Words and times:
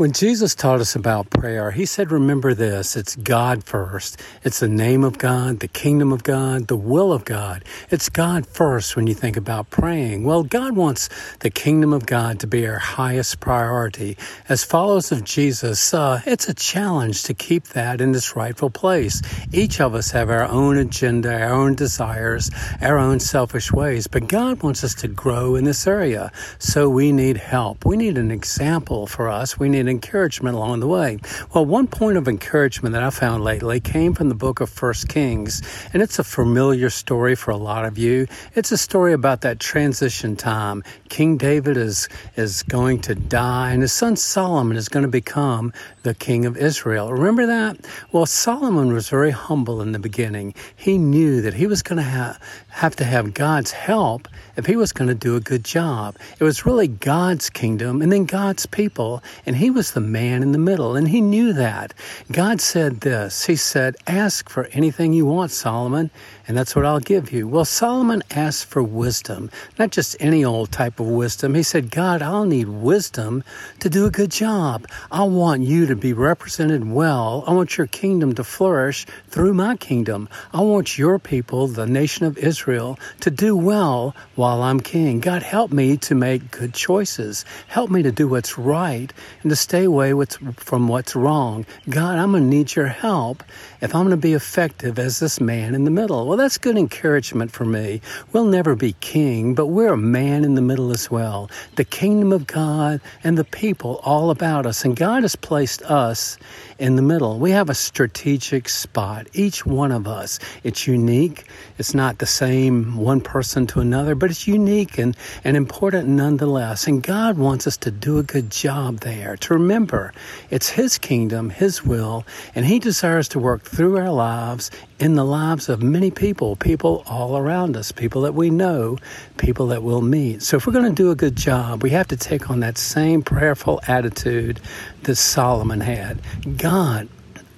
When 0.00 0.12
Jesus 0.12 0.54
taught 0.54 0.80
us 0.80 0.96
about 0.96 1.28
prayer, 1.28 1.72
he 1.72 1.84
said, 1.84 2.10
Remember 2.10 2.54
this 2.54 2.96
it's 2.96 3.16
God 3.16 3.62
first. 3.62 4.18
It's 4.42 4.60
the 4.60 4.66
name 4.66 5.04
of 5.04 5.18
God, 5.18 5.60
the 5.60 5.68
kingdom 5.68 6.10
of 6.10 6.22
God, 6.22 6.68
the 6.68 6.76
will 6.76 7.12
of 7.12 7.26
God. 7.26 7.66
It's 7.90 8.08
God 8.08 8.46
first 8.46 8.96
when 8.96 9.06
you 9.06 9.12
think 9.12 9.36
about 9.36 9.68
praying. 9.68 10.24
Well, 10.24 10.42
God 10.42 10.74
wants 10.74 11.10
the 11.40 11.50
kingdom 11.50 11.92
of 11.92 12.06
God 12.06 12.40
to 12.40 12.46
be 12.46 12.66
our 12.66 12.78
highest 12.78 13.40
priority. 13.40 14.16
As 14.48 14.64
followers 14.64 15.12
of 15.12 15.22
Jesus, 15.22 15.92
uh, 15.92 16.22
it's 16.24 16.48
a 16.48 16.54
challenge 16.54 17.24
to 17.24 17.34
keep 17.34 17.64
that 17.74 18.00
in 18.00 18.14
its 18.14 18.34
rightful 18.34 18.70
place. 18.70 19.20
Each 19.52 19.82
of 19.82 19.94
us 19.94 20.12
have 20.12 20.30
our 20.30 20.46
own 20.46 20.78
agenda, 20.78 21.42
our 21.42 21.52
own 21.52 21.74
desires, 21.74 22.50
our 22.80 22.96
own 22.96 23.20
selfish 23.20 23.70
ways, 23.70 24.06
but 24.06 24.28
God 24.28 24.62
wants 24.62 24.82
us 24.82 24.94
to 24.94 25.08
grow 25.08 25.56
in 25.56 25.64
this 25.64 25.86
area. 25.86 26.32
So 26.58 26.88
we 26.88 27.12
need 27.12 27.36
help. 27.36 27.84
We 27.84 27.98
need 27.98 28.16
an 28.16 28.30
example 28.30 29.06
for 29.06 29.28
us. 29.28 29.58
We 29.58 29.68
need 29.68 29.89
encouragement 29.90 30.56
along 30.56 30.80
the 30.80 30.86
way. 30.86 31.18
Well, 31.52 31.66
one 31.66 31.86
point 31.86 32.16
of 32.16 32.28
encouragement 32.28 32.94
that 32.94 33.02
I 33.02 33.10
found 33.10 33.44
lately 33.44 33.80
came 33.80 34.14
from 34.14 34.28
the 34.28 34.34
book 34.34 34.60
of 34.60 34.70
First 34.70 35.08
Kings, 35.08 35.62
and 35.92 36.02
it's 36.02 36.18
a 36.18 36.24
familiar 36.24 36.88
story 36.88 37.34
for 37.34 37.50
a 37.50 37.56
lot 37.56 37.84
of 37.84 37.98
you. 37.98 38.26
It's 38.54 38.72
a 38.72 38.78
story 38.78 39.12
about 39.12 39.42
that 39.42 39.60
transition 39.60 40.36
time. 40.36 40.82
King 41.08 41.36
David 41.36 41.76
is 41.76 42.08
is 42.36 42.62
going 42.62 43.00
to 43.00 43.14
die, 43.14 43.72
and 43.72 43.82
his 43.82 43.92
son 43.92 44.16
Solomon 44.16 44.76
is 44.76 44.88
going 44.88 45.02
to 45.02 45.10
become 45.10 45.72
the 46.02 46.14
king 46.14 46.46
of 46.46 46.56
Israel. 46.56 47.12
Remember 47.12 47.46
that? 47.46 47.76
Well, 48.12 48.26
Solomon 48.26 48.92
was 48.92 49.08
very 49.08 49.30
humble 49.30 49.82
in 49.82 49.92
the 49.92 49.98
beginning. 49.98 50.54
He 50.76 50.98
knew 50.98 51.42
that 51.42 51.54
he 51.54 51.66
was 51.66 51.82
going 51.82 51.96
to 51.98 52.02
have, 52.02 52.38
have 52.68 52.96
to 52.96 53.04
have 53.04 53.34
God's 53.34 53.72
help 53.72 54.28
if 54.56 54.66
he 54.66 54.76
was 54.76 54.92
going 54.92 55.08
to 55.08 55.14
do 55.14 55.36
a 55.36 55.40
good 55.40 55.64
job. 55.64 56.16
It 56.38 56.44
was 56.44 56.66
really 56.66 56.88
God's 56.88 57.50
kingdom 57.50 58.02
and 58.02 58.12
then 58.12 58.24
God's 58.24 58.66
people, 58.66 59.22
and 59.46 59.56
he 59.56 59.69
was 59.74 59.92
the 59.92 60.00
man 60.00 60.42
in 60.42 60.52
the 60.52 60.58
middle, 60.58 60.96
and 60.96 61.08
he 61.08 61.20
knew 61.20 61.52
that. 61.52 61.94
God 62.30 62.60
said 62.60 63.00
this 63.00 63.46
He 63.46 63.56
said, 63.56 63.96
Ask 64.06 64.48
for 64.48 64.66
anything 64.72 65.12
you 65.12 65.26
want, 65.26 65.50
Solomon, 65.50 66.10
and 66.46 66.56
that's 66.56 66.74
what 66.74 66.84
I'll 66.84 67.00
give 67.00 67.32
you. 67.32 67.46
Well, 67.46 67.64
Solomon 67.64 68.22
asked 68.30 68.66
for 68.66 68.82
wisdom, 68.82 69.50
not 69.78 69.90
just 69.90 70.16
any 70.18 70.44
old 70.44 70.72
type 70.72 70.98
of 70.98 71.06
wisdom. 71.06 71.54
He 71.54 71.62
said, 71.62 71.90
God, 71.90 72.22
I'll 72.22 72.44
need 72.44 72.68
wisdom 72.68 73.44
to 73.80 73.88
do 73.88 74.06
a 74.06 74.10
good 74.10 74.30
job. 74.30 74.86
I 75.10 75.22
want 75.24 75.62
you 75.62 75.86
to 75.86 75.96
be 75.96 76.12
represented 76.12 76.90
well. 76.90 77.44
I 77.46 77.52
want 77.52 77.78
your 77.78 77.86
kingdom 77.86 78.34
to 78.34 78.44
flourish 78.44 79.06
through 79.28 79.54
my 79.54 79.76
kingdom. 79.76 80.28
I 80.52 80.60
want 80.60 80.98
your 80.98 81.18
people, 81.18 81.68
the 81.68 81.86
nation 81.86 82.26
of 82.26 82.36
Israel, 82.38 82.98
to 83.20 83.30
do 83.30 83.56
well 83.56 84.14
while 84.34 84.62
I'm 84.62 84.80
king. 84.80 85.20
God, 85.20 85.42
help 85.42 85.70
me 85.70 85.96
to 85.98 86.14
make 86.14 86.50
good 86.50 86.74
choices. 86.74 87.44
Help 87.68 87.90
me 87.90 88.02
to 88.02 88.12
do 88.12 88.26
what's 88.26 88.58
right 88.58 89.12
and 89.42 89.50
to 89.50 89.56
stay 89.60 89.84
away 89.84 90.12
from 90.56 90.88
what's 90.88 91.14
wrong. 91.14 91.66
God, 91.88 92.18
I'm 92.18 92.32
going 92.32 92.44
to 92.44 92.48
need 92.48 92.74
your 92.74 92.86
help 92.86 93.42
if 93.80 93.94
I'm 93.94 94.02
going 94.02 94.10
to 94.10 94.16
be 94.16 94.34
effective 94.34 94.98
as 94.98 95.20
this 95.20 95.40
man 95.40 95.74
in 95.74 95.84
the 95.84 95.90
middle. 95.90 96.26
Well, 96.26 96.36
that's 96.36 96.58
good 96.58 96.76
encouragement 96.76 97.50
for 97.52 97.64
me. 97.64 98.00
We'll 98.32 98.44
never 98.44 98.74
be 98.74 98.94
king, 99.00 99.54
but 99.54 99.66
we're 99.66 99.92
a 99.92 99.96
man 99.96 100.44
in 100.44 100.54
the 100.54 100.62
middle 100.62 100.90
as 100.90 101.10
well. 101.10 101.50
The 101.76 101.84
kingdom 101.84 102.32
of 102.32 102.46
God 102.46 103.00
and 103.24 103.38
the 103.38 103.44
people 103.44 104.00
all 104.02 104.30
about 104.30 104.66
us. 104.66 104.84
And 104.84 104.96
God 104.96 105.22
has 105.22 105.36
placed 105.36 105.82
us 105.82 106.38
in 106.78 106.96
the 106.96 107.02
middle. 107.02 107.38
We 107.38 107.50
have 107.50 107.70
a 107.70 107.74
strategic 107.74 108.68
spot, 108.68 109.26
each 109.34 109.66
one 109.66 109.92
of 109.92 110.08
us. 110.08 110.38
It's 110.64 110.86
unique. 110.86 111.46
It's 111.78 111.94
not 111.94 112.18
the 112.18 112.26
same 112.26 112.96
one 112.96 113.20
person 113.20 113.66
to 113.68 113.80
another, 113.80 114.14
but 114.14 114.30
it's 114.30 114.48
unique 114.48 114.98
and, 114.98 115.16
and 115.44 115.56
important 115.56 116.08
nonetheless. 116.08 116.86
And 116.86 117.02
God 117.02 117.38
wants 117.38 117.66
us 117.66 117.76
to 117.78 117.90
do 117.90 118.18
a 118.18 118.22
good 118.22 118.50
job 118.50 119.00
there, 119.00 119.36
to 119.36 119.49
remember 119.50 120.12
it's 120.50 120.70
His 120.70 120.98
kingdom, 120.98 121.50
His 121.50 121.84
will, 121.84 122.24
and 122.54 122.64
He 122.64 122.78
desires 122.78 123.28
to 123.28 123.38
work 123.38 123.62
through 123.62 123.98
our 123.98 124.10
lives 124.10 124.70
in 124.98 125.14
the 125.14 125.24
lives 125.24 125.68
of 125.68 125.82
many 125.82 126.10
people, 126.10 126.56
people 126.56 127.02
all 127.06 127.36
around 127.36 127.76
us, 127.76 127.92
people 127.92 128.22
that 128.22 128.34
we 128.34 128.50
know, 128.50 128.98
people 129.36 129.66
that 129.68 129.82
we'll 129.82 130.02
meet. 130.02 130.42
So 130.42 130.56
if 130.56 130.66
we're 130.66 130.72
going 130.72 130.94
to 130.94 131.02
do 131.02 131.10
a 131.10 131.16
good 131.16 131.36
job, 131.36 131.82
we 131.82 131.90
have 131.90 132.08
to 132.08 132.16
take 132.16 132.50
on 132.50 132.60
that 132.60 132.78
same 132.78 133.22
prayerful 133.22 133.80
attitude 133.86 134.60
that 135.02 135.16
Solomon 135.16 135.80
had. 135.80 136.20
God, 136.56 137.08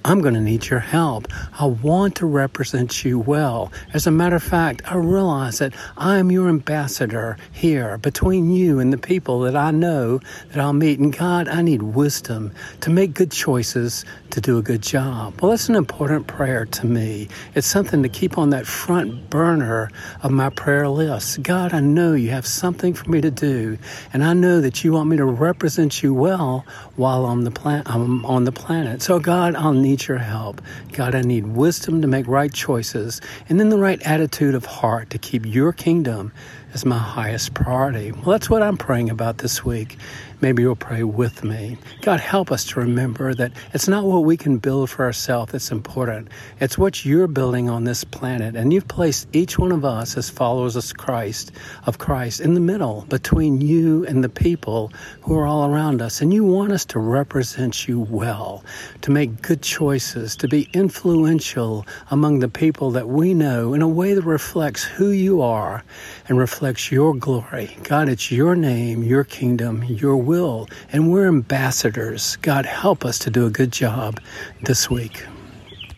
I'm 0.05 0.19
going 0.19 0.33
to 0.33 0.41
need 0.41 0.67
your 0.67 0.79
help. 0.79 1.29
I 1.57 1.65
want 1.65 2.15
to 2.15 2.25
represent 2.25 3.05
you 3.05 3.19
well. 3.19 3.71
As 3.93 4.05
a 4.05 4.11
matter 4.11 4.35
of 4.35 4.43
fact, 4.43 4.81
I 4.85 4.95
realize 4.97 5.59
that 5.59 5.73
I 5.95 6.17
am 6.17 6.29
your 6.29 6.49
ambassador 6.49 7.37
here 7.53 7.97
between 7.99 8.51
you 8.51 8.79
and 8.79 8.91
the 8.91 8.97
people 8.97 9.39
that 9.41 9.55
I 9.55 9.71
know 9.71 10.19
that 10.49 10.59
I'll 10.59 10.73
meet. 10.73 10.99
And 10.99 11.17
God, 11.17 11.47
I 11.47 11.61
need 11.61 11.81
wisdom 11.83 12.51
to 12.81 12.89
make 12.89 13.13
good 13.13 13.31
choices, 13.31 14.03
to 14.31 14.41
do 14.41 14.57
a 14.57 14.61
good 14.61 14.81
job. 14.81 15.39
Well, 15.39 15.51
that's 15.51 15.69
an 15.69 15.75
important 15.75 16.27
prayer 16.27 16.65
to 16.65 16.85
me. 16.85 17.29
It's 17.55 17.67
something 17.67 18.03
to 18.03 18.09
keep 18.09 18.37
on 18.37 18.49
that 18.49 18.67
front 18.67 19.29
burner 19.29 19.89
of 20.21 20.31
my 20.31 20.49
prayer 20.49 20.89
list. 20.89 21.43
God, 21.43 21.73
I 21.73 21.79
know 21.79 22.11
you 22.13 22.31
have 22.31 22.45
something 22.45 22.93
for 22.93 23.09
me 23.09 23.21
to 23.21 23.31
do, 23.31 23.77
and 24.11 24.21
I 24.21 24.33
know 24.33 24.59
that 24.59 24.83
you 24.83 24.91
want 24.91 25.09
me 25.09 25.15
to 25.17 25.25
represent 25.25 26.03
you 26.03 26.13
well 26.13 26.65
while 26.97 27.25
I'm, 27.25 27.43
the 27.43 27.51
plan- 27.51 27.83
I'm 27.85 28.25
on 28.25 28.43
the 28.43 28.51
planet. 28.51 29.01
So, 29.01 29.19
God, 29.19 29.55
I'll 29.55 29.71
need 29.71 29.92
need 29.93 30.07
your 30.07 30.17
help. 30.17 30.59
God, 30.91 31.13
I 31.13 31.21
need 31.21 31.45
wisdom 31.45 32.01
to 32.01 32.07
make 32.07 32.27
right 32.27 32.51
choices 32.51 33.21
and 33.47 33.59
then 33.59 33.69
the 33.69 33.77
right 33.77 34.01
attitude 34.01 34.55
of 34.55 34.65
heart 34.65 35.11
to 35.11 35.19
keep 35.19 35.45
your 35.45 35.71
kingdom 35.71 36.31
as 36.73 36.85
my 36.85 36.97
highest 36.97 37.53
priority. 37.53 38.11
Well, 38.11 38.31
that's 38.31 38.49
what 38.49 38.63
I'm 38.63 38.77
praying 38.77 39.09
about 39.09 39.37
this 39.37 39.63
week. 39.63 39.97
Maybe 40.41 40.63
you'll 40.63 40.75
pray 40.75 41.03
with 41.03 41.45
me. 41.45 41.77
God, 42.01 42.19
help 42.19 42.51
us 42.51 42.65
to 42.65 42.79
remember 42.81 43.33
that 43.33 43.53
it's 43.73 43.87
not 43.87 44.03
what 44.03 44.25
we 44.25 44.35
can 44.35 44.57
build 44.57 44.89
for 44.89 45.05
ourselves 45.05 45.53
that's 45.53 45.71
important. 45.71 46.27
It's 46.59 46.77
what 46.77 47.05
you're 47.05 47.27
building 47.27 47.69
on 47.69 47.85
this 47.85 48.03
planet. 48.03 48.57
And 48.57 48.73
you've 48.73 48.89
placed 48.89 49.25
each 49.31 49.57
one 49.57 49.71
of 49.71 49.85
us 49.85 50.17
as 50.17 50.29
followers 50.29 50.75
of 50.75 50.97
Christ, 50.97 51.53
of 51.85 51.97
Christ 51.97 52.41
in 52.41 52.55
the 52.55 52.59
middle 52.59 53.05
between 53.07 53.61
you 53.61 54.05
and 54.05 54.21
the 54.21 54.27
people 54.27 54.91
who 55.21 55.37
are 55.37 55.45
all 55.45 55.71
around 55.71 56.01
us. 56.01 56.21
And 56.21 56.33
you 56.33 56.43
want 56.43 56.73
us 56.73 56.83
to 56.85 56.99
represent 56.99 57.87
you 57.87 58.01
well, 58.01 58.65
to 59.03 59.11
make 59.11 59.41
good 59.41 59.61
choices, 59.61 60.35
to 60.37 60.49
be 60.49 60.67
influential 60.73 61.85
among 62.11 62.39
the 62.39 62.49
people 62.49 62.91
that 62.91 63.07
we 63.07 63.33
know 63.33 63.73
in 63.73 63.81
a 63.81 63.87
way 63.87 64.13
that 64.13 64.23
reflects 64.23 64.83
who 64.83 65.11
you 65.11 65.41
are 65.41 65.85
and 66.27 66.37
reflects 66.37 66.62
your 66.91 67.13
glory. 67.13 67.77
God, 67.83 68.07
it's 68.07 68.31
your 68.31 68.55
name, 68.55 69.03
your 69.03 69.23
kingdom, 69.23 69.83
your 69.83 70.15
will 70.15 70.33
will, 70.33 70.67
and 70.91 71.11
we're 71.11 71.27
ambassadors. 71.27 72.37
God, 72.37 72.65
help 72.65 73.05
us 73.05 73.19
to 73.19 73.29
do 73.29 73.45
a 73.45 73.49
good 73.49 73.71
job 73.71 74.19
this 74.61 74.89
week. 74.89 75.25